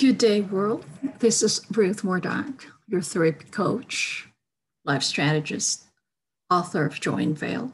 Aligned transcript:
Good 0.00 0.16
day, 0.16 0.40
world. 0.40 0.86
This 1.18 1.42
is 1.42 1.60
Ruth 1.70 2.02
Murdoch, 2.02 2.64
your 2.88 3.02
therapy 3.02 3.44
coach, 3.50 4.30
life 4.82 5.02
strategist, 5.02 5.84
author 6.48 6.86
of 6.86 6.98
Joy 6.98 7.18
Unveiled. 7.18 7.72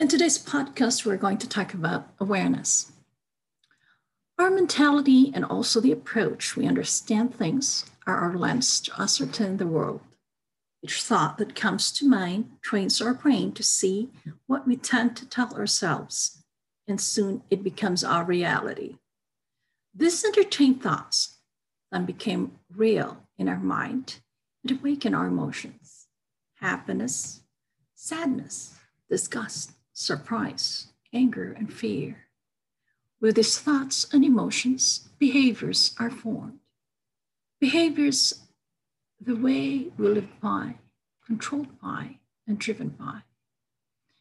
In 0.00 0.08
today's 0.08 0.36
podcast, 0.36 1.06
we're 1.06 1.16
going 1.16 1.38
to 1.38 1.48
talk 1.48 1.74
about 1.74 2.08
awareness. 2.18 2.90
Our 4.36 4.50
mentality 4.50 5.30
and 5.32 5.44
also 5.44 5.80
the 5.80 5.92
approach 5.92 6.56
we 6.56 6.66
understand 6.66 7.36
things 7.36 7.84
are 8.04 8.16
our 8.16 8.36
lens 8.36 8.80
to 8.80 9.00
ascertain 9.00 9.58
the 9.58 9.68
world. 9.68 10.00
Each 10.82 11.00
thought 11.00 11.38
that 11.38 11.54
comes 11.54 11.92
to 11.92 12.08
mind 12.08 12.50
trains 12.62 13.00
our 13.00 13.14
brain 13.14 13.52
to 13.52 13.62
see 13.62 14.10
what 14.48 14.66
we 14.66 14.74
tend 14.74 15.16
to 15.18 15.28
tell 15.28 15.54
ourselves, 15.54 16.42
and 16.88 17.00
soon 17.00 17.44
it 17.48 17.62
becomes 17.62 18.02
our 18.02 18.24
reality. 18.24 18.96
These 19.98 20.24
entertained 20.24 20.80
thoughts 20.80 21.38
then 21.90 22.06
became 22.06 22.60
real 22.72 23.24
in 23.36 23.48
our 23.48 23.58
mind 23.58 24.20
and 24.62 24.78
awaken 24.78 25.12
our 25.12 25.26
emotions 25.26 26.06
happiness, 26.60 27.40
sadness, 27.94 28.76
disgust, 29.10 29.72
surprise, 29.92 30.92
anger, 31.12 31.52
and 31.52 31.72
fear. 31.72 32.28
With 33.20 33.34
these 33.34 33.58
thoughts 33.58 34.06
and 34.12 34.24
emotions, 34.24 35.08
behaviors 35.18 35.96
are 35.98 36.10
formed. 36.10 36.60
Behaviors, 37.60 38.42
the 39.20 39.34
way 39.34 39.88
we 39.96 40.08
live 40.08 40.40
by, 40.40 40.76
controlled 41.26 41.80
by, 41.80 42.18
and 42.46 42.56
driven 42.58 42.90
by. 42.90 43.22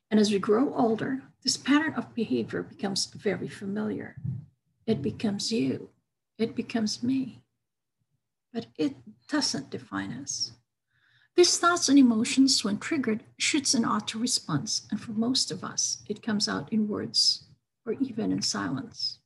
And 0.09 0.20
as 0.20 0.32
we 0.32 0.40
grow 0.40 0.73
older, 0.73 1.21
this 1.44 1.57
pattern 1.57 1.94
of 1.94 2.16
behavior 2.16 2.63
becomes 2.63 3.05
very 3.05 3.48
familiar 3.48 4.16
it 4.88 5.02
becomes 5.02 5.52
you, 5.52 5.90
it 6.40 6.55
becomes 6.55 7.04
me. 7.04 7.43
But 8.54 8.68
it 8.77 8.96
doesn't 9.27 9.70
define 9.70 10.13
us. 10.13 10.54
These 11.35 11.60
thoughts 11.60 11.90
and 11.90 11.99
emotions, 11.99 12.63
when 12.63 12.79
triggered, 12.79 13.24
shoots 13.38 13.76
an 13.76 13.85
auto 13.85 14.18
response, 14.18 14.88
and 14.90 14.99
for 14.99 15.12
most 15.12 15.52
of 15.52 15.63
us, 15.63 16.02
it 16.07 16.24
comes 16.24 16.48
out 16.48 16.71
in 16.74 16.88
words 16.88 17.44
or 17.85 17.94
even 17.94 18.32
in 18.32 18.41
silence. 18.41 19.20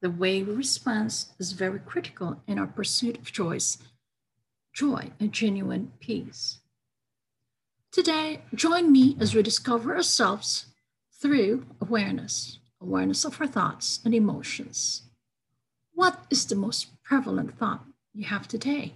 The 0.00 0.10
way 0.10 0.42
we 0.42 0.54
respond 0.54 1.08
is 1.38 1.52
very 1.52 1.80
critical 1.80 2.40
in 2.46 2.58
our 2.58 2.66
pursuit 2.66 3.18
of 3.18 3.32
choice, 3.32 3.78
joy, 4.72 5.10
and 5.18 5.32
genuine 5.32 5.92
peace. 6.00 6.60
Today, 7.90 8.42
join 8.54 8.92
me 8.92 9.16
as 9.20 9.34
we 9.34 9.42
discover 9.42 9.96
ourselves 9.96 10.66
through 11.20 11.66
awareness 11.80 12.58
awareness 12.80 13.24
of 13.24 13.40
our 13.40 13.46
thoughts 13.46 14.00
and 14.04 14.14
emotions. 14.14 15.02
What 15.92 16.26
is 16.30 16.44
the 16.46 16.54
most 16.54 17.02
prevalent 17.02 17.58
thought 17.58 17.84
you 18.12 18.24
have 18.24 18.46
today? 18.48 18.94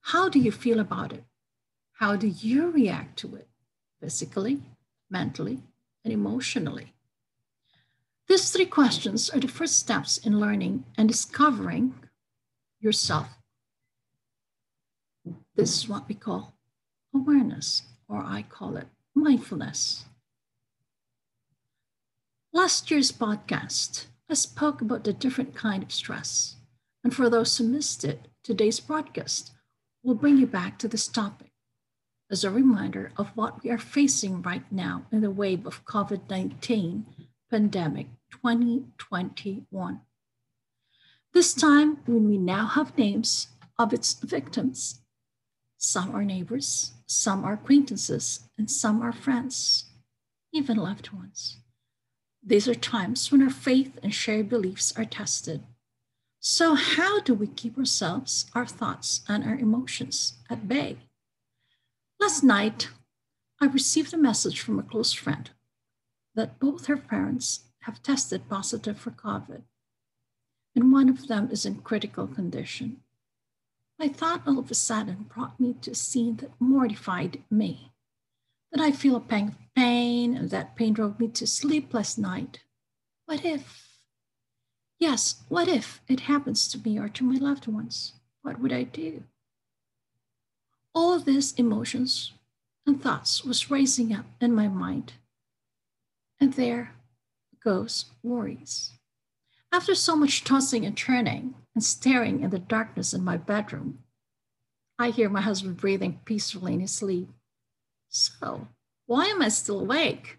How 0.00 0.28
do 0.28 0.38
you 0.38 0.52
feel 0.52 0.80
about 0.80 1.12
it? 1.12 1.24
How 1.92 2.16
do 2.16 2.28
you 2.28 2.70
react 2.70 3.18
to 3.20 3.34
it 3.34 3.48
physically, 4.00 4.62
mentally, 5.10 5.62
and 6.04 6.12
emotionally? 6.12 6.94
These 8.28 8.50
three 8.50 8.66
questions 8.66 9.30
are 9.30 9.40
the 9.40 9.48
first 9.48 9.78
steps 9.78 10.18
in 10.18 10.38
learning 10.38 10.84
and 10.96 11.08
discovering 11.08 11.94
yourself. 12.78 13.28
This 15.56 15.76
is 15.76 15.88
what 15.88 16.06
we 16.08 16.14
call 16.14 16.54
awareness, 17.14 17.82
or 18.08 18.18
I 18.18 18.42
call 18.42 18.76
it 18.76 18.86
mindfulness. 19.14 20.04
Last 22.50 22.90
year's 22.90 23.12
podcast, 23.12 24.06
I 24.30 24.32
spoke 24.32 24.80
about 24.80 25.04
the 25.04 25.12
different 25.12 25.54
kind 25.54 25.82
of 25.82 25.92
stress. 25.92 26.56
And 27.04 27.14
for 27.14 27.28
those 27.28 27.58
who 27.58 27.64
missed 27.64 28.04
it, 28.04 28.26
today's 28.42 28.80
broadcast 28.80 29.52
will 30.02 30.14
bring 30.14 30.38
you 30.38 30.46
back 30.46 30.78
to 30.78 30.88
this 30.88 31.08
topic 31.08 31.52
as 32.30 32.44
a 32.44 32.50
reminder 32.50 33.12
of 33.18 33.28
what 33.34 33.62
we 33.62 33.68
are 33.68 33.78
facing 33.78 34.40
right 34.40 34.64
now 34.72 35.04
in 35.12 35.20
the 35.20 35.30
wave 35.30 35.66
of 35.66 35.84
COVID 35.84 36.30
19 36.30 37.04
pandemic 37.50 38.06
2021. 38.30 40.00
This 41.34 41.52
time, 41.52 41.98
when 42.06 42.30
we 42.30 42.38
now 42.38 42.66
have 42.66 42.96
names 42.96 43.48
of 43.78 43.92
its 43.92 44.14
victims, 44.14 45.02
some 45.76 46.16
are 46.16 46.24
neighbors, 46.24 46.92
some 47.06 47.44
are 47.44 47.52
acquaintances, 47.52 48.48
and 48.56 48.70
some 48.70 49.02
are 49.02 49.12
friends, 49.12 49.90
even 50.54 50.78
loved 50.78 51.12
ones. 51.12 51.58
These 52.48 52.66
are 52.66 52.74
times 52.74 53.30
when 53.30 53.42
our 53.42 53.50
faith 53.50 53.98
and 54.02 54.14
shared 54.14 54.48
beliefs 54.48 54.90
are 54.96 55.04
tested. 55.04 55.64
So, 56.40 56.74
how 56.74 57.20
do 57.20 57.34
we 57.34 57.46
keep 57.46 57.76
ourselves, 57.76 58.46
our 58.54 58.64
thoughts, 58.64 59.20
and 59.28 59.44
our 59.44 59.58
emotions 59.58 60.38
at 60.48 60.66
bay? 60.66 60.96
Last 62.18 62.42
night, 62.42 62.88
I 63.60 63.66
received 63.66 64.14
a 64.14 64.16
message 64.16 64.62
from 64.62 64.78
a 64.78 64.82
close 64.82 65.12
friend 65.12 65.50
that 66.36 66.58
both 66.58 66.86
her 66.86 66.96
parents 66.96 67.64
have 67.80 68.02
tested 68.02 68.48
positive 68.48 68.98
for 68.98 69.10
COVID, 69.10 69.64
and 70.74 70.90
one 70.90 71.10
of 71.10 71.28
them 71.28 71.50
is 71.50 71.66
in 71.66 71.82
critical 71.82 72.26
condition. 72.26 73.02
My 73.98 74.08
thought 74.08 74.44
all 74.46 74.58
of 74.58 74.70
a 74.70 74.74
sudden 74.74 75.26
brought 75.28 75.60
me 75.60 75.74
to 75.82 75.90
a 75.90 75.94
scene 75.94 76.36
that 76.36 76.58
mortified 76.58 77.42
me. 77.50 77.92
That 78.72 78.80
I 78.80 78.92
feel 78.92 79.16
a 79.16 79.20
pang 79.20 79.48
of 79.48 79.54
pain, 79.74 80.36
and 80.36 80.50
that 80.50 80.76
pain 80.76 80.92
drove 80.92 81.18
me 81.18 81.28
to 81.28 81.46
sleepless 81.46 82.18
night. 82.18 82.60
What 83.26 83.44
if? 83.44 83.88
Yes, 84.98 85.42
what 85.48 85.68
if 85.68 86.00
it 86.08 86.20
happens 86.20 86.68
to 86.68 86.78
me 86.78 86.98
or 86.98 87.08
to 87.08 87.24
my 87.24 87.36
loved 87.36 87.66
ones? 87.66 88.14
What 88.42 88.60
would 88.60 88.72
I 88.72 88.82
do? 88.82 89.24
All 90.94 91.18
these 91.18 91.52
emotions 91.54 92.32
and 92.86 93.00
thoughts 93.02 93.44
was 93.44 93.70
raising 93.70 94.12
up 94.12 94.26
in 94.40 94.54
my 94.54 94.68
mind. 94.68 95.14
And 96.40 96.54
there 96.54 96.94
goes 97.62 98.06
worries. 98.22 98.92
After 99.70 99.94
so 99.94 100.16
much 100.16 100.44
tossing 100.44 100.86
and 100.86 100.96
turning 100.96 101.54
and 101.74 101.84
staring 101.84 102.40
in 102.40 102.50
the 102.50 102.58
darkness 102.58 103.12
in 103.12 103.22
my 103.22 103.36
bedroom, 103.36 103.98
I 104.98 105.10
hear 105.10 105.28
my 105.28 105.42
husband 105.42 105.76
breathing 105.76 106.20
peacefully 106.24 106.74
in 106.74 106.80
his 106.80 106.92
sleep. 106.92 107.28
So, 108.08 108.68
why 109.06 109.26
am 109.26 109.42
I 109.42 109.48
still 109.48 109.80
awake? 109.80 110.38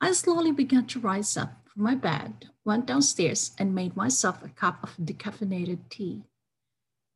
I 0.00 0.12
slowly 0.12 0.52
began 0.52 0.86
to 0.86 1.00
rise 1.00 1.36
up 1.36 1.68
from 1.68 1.82
my 1.82 1.94
bed, 1.94 2.50
went 2.64 2.86
downstairs, 2.86 3.52
and 3.58 3.74
made 3.74 3.96
myself 3.96 4.42
a 4.42 4.48
cup 4.48 4.82
of 4.82 4.96
decaffeinated 4.96 5.88
tea. 5.88 6.22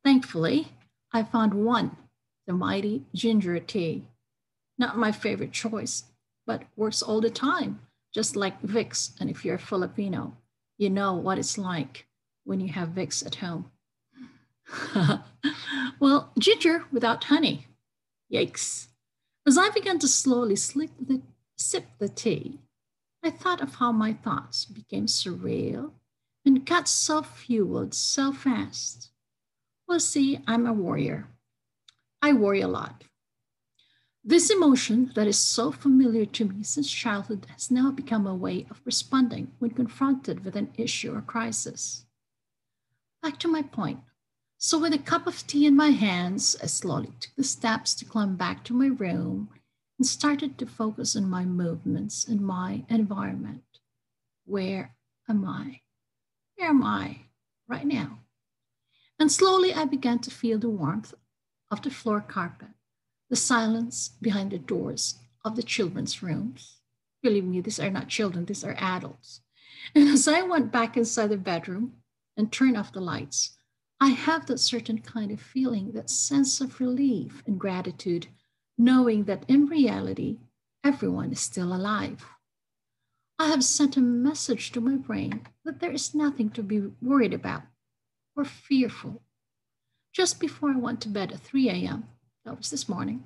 Thankfully, 0.03 0.69
I 1.11 1.23
found 1.23 1.53
one, 1.53 1.97
the 2.45 2.53
mighty 2.53 3.05
ginger 3.13 3.59
tea. 3.59 4.05
Not 4.77 4.97
my 4.97 5.11
favorite 5.11 5.51
choice, 5.51 6.03
but 6.45 6.63
works 6.75 7.01
all 7.01 7.21
the 7.21 7.29
time, 7.29 7.79
just 8.13 8.35
like 8.35 8.61
Vicks. 8.61 9.11
And 9.19 9.29
if 9.29 9.43
you're 9.43 9.55
a 9.55 9.59
Filipino, 9.59 10.37
you 10.77 10.89
know 10.89 11.13
what 11.13 11.39
it's 11.39 11.57
like 11.57 12.05
when 12.43 12.59
you 12.59 12.71
have 12.73 12.89
Vicks 12.89 13.25
at 13.25 13.35
home. 13.35 13.71
well, 15.99 16.31
ginger 16.37 16.85
without 16.91 17.25
honey. 17.25 17.67
Yikes. 18.31 18.87
As 19.47 19.57
I 19.59 19.69
began 19.69 19.99
to 19.99 20.07
slowly 20.07 20.55
the, 20.55 21.21
sip 21.55 21.85
the 21.99 22.09
tea, 22.09 22.59
I 23.23 23.29
thought 23.29 23.61
of 23.61 23.75
how 23.75 23.91
my 23.91 24.13
thoughts 24.13 24.65
became 24.65 25.05
surreal 25.05 25.91
and 26.45 26.65
got 26.65 26.87
so 26.87 27.21
fueled 27.21 27.93
so 27.93 28.31
fast. 28.31 29.11
Well, 29.87 29.99
see, 29.99 30.39
I'm 30.47 30.65
a 30.65 30.73
warrior. 30.73 31.27
I 32.21 32.33
worry 32.33 32.61
a 32.61 32.67
lot. 32.67 33.03
This 34.23 34.49
emotion 34.49 35.11
that 35.13 35.27
is 35.27 35.37
so 35.37 35.71
familiar 35.71 36.25
to 36.25 36.45
me 36.45 36.63
since 36.63 36.91
childhood 36.91 37.45
has 37.51 37.69
now 37.69 37.91
become 37.91 38.25
a 38.25 38.33
way 38.33 38.65
of 38.71 38.81
responding 38.83 39.51
when 39.59 39.71
confronted 39.71 40.43
with 40.43 40.55
an 40.55 40.71
issue 40.75 41.13
or 41.13 41.21
crisis. 41.21 42.05
Back 43.21 43.37
to 43.39 43.47
my 43.47 43.61
point. 43.61 43.99
So, 44.67 44.79
with 44.79 44.93
a 44.93 44.97
cup 44.97 45.27
of 45.27 45.45
tea 45.45 45.67
in 45.67 45.75
my 45.75 45.91
hands, 45.91 46.55
I 46.59 46.65
slowly 46.65 47.11
took 47.19 47.35
the 47.35 47.43
steps 47.43 47.93
to 47.93 48.03
climb 48.03 48.35
back 48.35 48.63
to 48.63 48.73
my 48.73 48.87
room 48.87 49.49
and 49.99 50.07
started 50.07 50.57
to 50.57 50.65
focus 50.65 51.15
on 51.15 51.29
my 51.29 51.45
movements 51.45 52.27
and 52.27 52.41
my 52.41 52.83
environment. 52.89 53.61
Where 54.43 54.95
am 55.29 55.47
I? 55.47 55.81
Where 56.55 56.69
am 56.69 56.81
I 56.81 57.27
right 57.67 57.85
now? 57.85 58.21
And 59.19 59.31
slowly 59.31 59.71
I 59.71 59.85
began 59.85 60.17
to 60.21 60.31
feel 60.31 60.57
the 60.57 60.67
warmth 60.67 61.13
of 61.69 61.83
the 61.83 61.91
floor 61.91 62.19
carpet, 62.19 62.69
the 63.29 63.35
silence 63.35 64.13
behind 64.19 64.49
the 64.49 64.57
doors 64.57 65.19
of 65.43 65.55
the 65.55 65.61
children's 65.61 66.23
rooms. 66.23 66.79
Believe 67.21 67.45
me, 67.45 67.61
these 67.61 67.79
are 67.79 67.91
not 67.91 68.07
children, 68.07 68.45
these 68.45 68.63
are 68.63 68.75
adults. 68.79 69.41
And 69.93 70.09
as 70.09 70.27
I 70.27 70.41
went 70.41 70.71
back 70.71 70.97
inside 70.97 71.27
the 71.27 71.37
bedroom 71.37 71.97
and 72.35 72.51
turned 72.51 72.77
off 72.77 72.91
the 72.91 72.99
lights, 72.99 73.54
I 73.99 74.09
have 74.09 74.45
that 74.47 74.59
certain 74.59 74.99
kind 74.99 75.31
of 75.31 75.39
feeling, 75.39 75.93
that 75.93 76.09
sense 76.09 76.59
of 76.59 76.79
relief 76.79 77.43
and 77.47 77.59
gratitude, 77.59 78.27
knowing 78.77 79.23
that 79.23 79.45
in 79.47 79.67
reality, 79.67 80.39
everyone 80.83 81.31
is 81.31 81.39
still 81.39 81.73
alive. 81.73 82.25
I 83.39 83.47
have 83.47 83.63
sent 83.63 83.97
a 83.97 84.01
message 84.01 84.71
to 84.71 84.81
my 84.81 84.95
brain 84.95 85.47
that 85.63 85.79
there 85.79 85.91
is 85.91 86.15
nothing 86.15 86.49
to 86.51 86.63
be 86.63 86.91
worried 87.01 87.33
about 87.33 87.63
or 88.35 88.45
fearful. 88.45 89.21
Just 90.13 90.39
before 90.39 90.71
I 90.71 90.77
went 90.77 91.01
to 91.01 91.09
bed 91.09 91.31
at 91.31 91.39
3 91.39 91.69
a.m., 91.69 92.07
that 92.45 92.57
was 92.57 92.69
this 92.69 92.87
morning, 92.87 93.25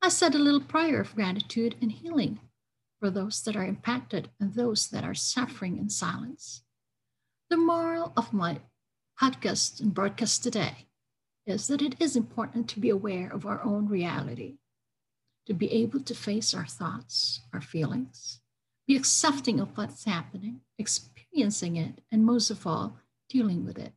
I 0.00 0.08
said 0.10 0.34
a 0.34 0.38
little 0.38 0.60
prayer 0.60 1.00
of 1.00 1.14
gratitude 1.14 1.76
and 1.80 1.90
healing 1.90 2.40
for 3.00 3.10
those 3.10 3.42
that 3.42 3.56
are 3.56 3.64
impacted 3.64 4.30
and 4.38 4.54
those 4.54 4.88
that 4.88 5.04
are 5.04 5.14
suffering 5.14 5.78
in 5.78 5.90
silence. 5.90 6.62
The 7.50 7.56
moral 7.56 8.12
of 8.16 8.32
my 8.32 8.60
podcast 9.20 9.80
and 9.80 9.94
broadcast 9.94 10.42
today 10.42 10.86
is 11.46 11.68
that 11.68 11.82
it 11.82 11.94
is 12.00 12.16
important 12.16 12.68
to 12.68 12.80
be 12.80 12.90
aware 12.90 13.30
of 13.32 13.46
our 13.46 13.62
own 13.62 13.86
reality, 13.86 14.56
to 15.46 15.54
be 15.54 15.70
able 15.72 16.00
to 16.00 16.14
face 16.14 16.54
our 16.54 16.66
thoughts, 16.66 17.40
our 17.52 17.60
feelings, 17.60 18.40
be 18.86 18.96
accepting 18.96 19.60
of 19.60 19.76
what's 19.76 20.04
happening, 20.04 20.60
experiencing 20.78 21.76
it, 21.76 22.00
and 22.10 22.24
most 22.24 22.50
of 22.50 22.66
all, 22.66 22.98
dealing 23.28 23.64
with 23.64 23.78
it. 23.78 23.92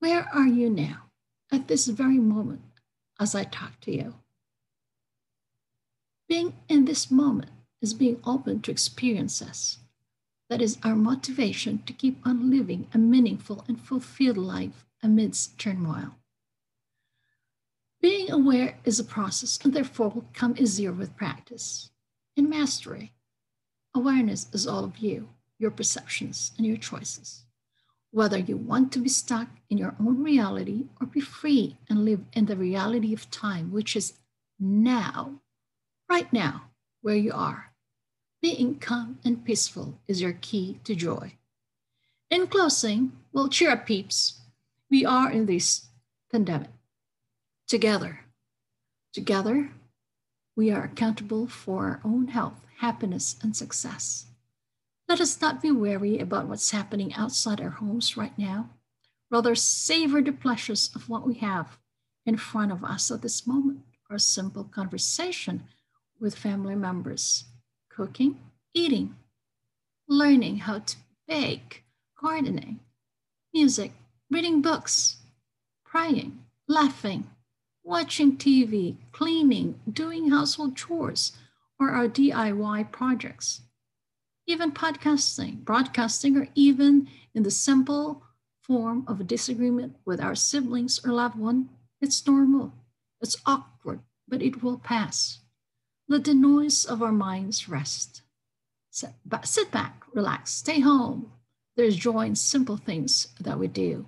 Where 0.00 0.28
are 0.32 0.46
you 0.46 0.68
now 0.68 1.04
at 1.50 1.68
this 1.68 1.86
very 1.86 2.18
moment 2.18 2.62
as 3.18 3.34
I 3.34 3.44
talk 3.44 3.80
to 3.80 3.92
you? 3.92 4.14
Being 6.28 6.54
in 6.68 6.84
this 6.84 7.10
moment 7.10 7.52
is 7.80 7.94
being 7.94 8.20
open 8.24 8.60
to 8.62 8.70
experiences. 8.70 9.78
That 10.48 10.62
is 10.62 10.78
our 10.84 10.94
motivation 10.94 11.82
to 11.86 11.92
keep 11.92 12.24
on 12.24 12.50
living 12.50 12.86
a 12.94 12.98
meaningful 12.98 13.64
and 13.66 13.80
fulfilled 13.80 14.36
life 14.36 14.86
amidst 15.02 15.58
turmoil. 15.58 16.16
Being 18.00 18.30
aware 18.30 18.78
is 18.84 19.00
a 19.00 19.04
process 19.04 19.58
and 19.64 19.72
therefore 19.72 20.10
will 20.10 20.26
come 20.32 20.54
easier 20.56 20.92
with 20.92 21.16
practice. 21.16 21.90
In 22.36 22.48
mastery, 22.48 23.12
awareness 23.94 24.46
is 24.52 24.66
all 24.66 24.84
of 24.84 24.98
you, 24.98 25.30
your 25.58 25.72
perceptions, 25.72 26.52
and 26.56 26.66
your 26.66 26.76
choices. 26.76 27.44
Whether 28.12 28.38
you 28.38 28.56
want 28.56 28.92
to 28.92 28.98
be 29.00 29.08
stuck 29.08 29.48
in 29.68 29.78
your 29.78 29.96
own 29.98 30.22
reality 30.22 30.84
or 31.00 31.06
be 31.06 31.20
free 31.20 31.76
and 31.88 32.04
live 32.04 32.20
in 32.32 32.46
the 32.46 32.56
reality 32.56 33.12
of 33.12 33.30
time, 33.30 33.72
which 33.72 33.96
is 33.96 34.14
now, 34.60 35.40
right 36.08 36.32
now, 36.32 36.70
where 37.02 37.16
you 37.16 37.32
are. 37.32 37.72
Being 38.42 38.78
calm 38.78 39.18
and 39.24 39.44
peaceful 39.44 39.98
is 40.06 40.20
your 40.20 40.34
key 40.34 40.78
to 40.84 40.94
joy. 40.94 41.34
In 42.30 42.46
closing, 42.46 43.12
well, 43.32 43.48
cheer 43.48 43.70
up, 43.70 43.86
peeps. 43.86 44.40
We 44.90 45.04
are 45.04 45.30
in 45.30 45.46
this 45.46 45.86
pandemic 46.30 46.70
together. 47.66 48.20
Together, 49.12 49.72
we 50.54 50.70
are 50.70 50.84
accountable 50.84 51.46
for 51.46 51.84
our 51.84 52.00
own 52.04 52.28
health, 52.28 52.60
happiness, 52.78 53.36
and 53.42 53.56
success. 53.56 54.26
Let 55.08 55.20
us 55.20 55.40
not 55.40 55.62
be 55.62 55.70
wary 55.70 56.18
about 56.18 56.46
what's 56.46 56.70
happening 56.70 57.14
outside 57.14 57.60
our 57.60 57.70
homes 57.70 58.16
right 58.16 58.36
now. 58.38 58.70
Rather, 59.30 59.54
savor 59.54 60.20
the 60.20 60.32
pleasures 60.32 60.90
of 60.94 61.08
what 61.08 61.26
we 61.26 61.34
have 61.34 61.78
in 62.24 62.36
front 62.36 62.72
of 62.72 62.84
us 62.84 63.10
at 63.10 63.22
this 63.22 63.46
moment 63.46 63.80
our 64.10 64.18
simple 64.18 64.64
conversation 64.64 65.64
with 66.20 66.34
family 66.34 66.74
members, 66.74 67.44
cooking, 67.96 68.38
eating, 68.74 69.16
learning 70.06 70.58
how 70.58 70.78
to 70.80 70.96
bake, 71.26 71.82
gardening, 72.20 72.78
music, 73.54 73.92
reading 74.30 74.60
books, 74.60 75.16
praying, 75.84 76.38
laughing, 76.68 77.30
watching 77.82 78.36
TV, 78.36 78.96
cleaning, 79.12 79.80
doing 79.90 80.30
household 80.30 80.76
chores, 80.76 81.32
or 81.80 81.90
our 81.90 82.08
DIY 82.08 82.90
projects. 82.92 83.62
Even 84.46 84.72
podcasting, 84.72 85.64
broadcasting, 85.64 86.36
or 86.36 86.48
even 86.54 87.08
in 87.34 87.42
the 87.44 87.50
simple 87.50 88.22
form 88.62 89.04
of 89.06 89.20
a 89.20 89.24
disagreement 89.24 89.96
with 90.04 90.20
our 90.20 90.34
siblings 90.34 91.00
or 91.04 91.12
loved 91.12 91.38
one, 91.38 91.68
it's 92.00 92.26
normal. 92.26 92.72
It's 93.20 93.36
awkward, 93.46 94.00
but 94.28 94.42
it 94.42 94.62
will 94.62 94.78
pass. 94.78 95.38
Let 96.08 96.24
the 96.24 96.34
noise 96.34 96.84
of 96.84 97.02
our 97.02 97.12
minds 97.12 97.68
rest. 97.68 98.22
Sit 98.90 99.70
back, 99.70 100.04
relax, 100.14 100.52
stay 100.52 100.80
home. 100.80 101.32
There's 101.76 101.96
joy 101.96 102.26
in 102.26 102.36
simple 102.36 102.76
things 102.76 103.28
that 103.40 103.58
we 103.58 103.68
do. 103.68 104.06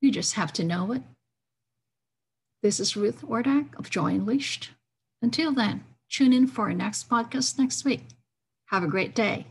You 0.00 0.10
just 0.10 0.34
have 0.34 0.52
to 0.54 0.64
know 0.64 0.92
it. 0.92 1.02
This 2.62 2.80
is 2.80 2.96
Ruth 2.96 3.22
Wardak 3.22 3.78
of 3.78 3.90
Joy 3.90 4.08
Unleashed. 4.08 4.70
Until 5.22 5.52
then, 5.52 5.84
tune 6.10 6.32
in 6.32 6.46
for 6.46 6.62
our 6.62 6.74
next 6.74 7.08
podcast 7.08 7.58
next 7.58 7.84
week. 7.84 8.02
Have 8.66 8.82
a 8.82 8.88
great 8.88 9.14
day. 9.14 9.46